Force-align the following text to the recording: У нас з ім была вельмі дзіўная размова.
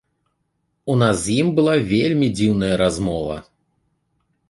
У 0.93 0.95
нас 1.01 1.15
з 1.25 1.35
ім 1.43 1.47
была 1.61 1.75
вельмі 1.93 2.33
дзіўная 2.41 2.75
размова. 2.87 3.41